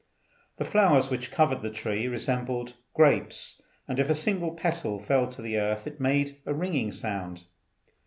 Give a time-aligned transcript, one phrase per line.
[0.57, 5.43] The flowers which covered the tree resembled grapes, and if a single petal fell to
[5.43, 7.43] the earth it made a ringing sound.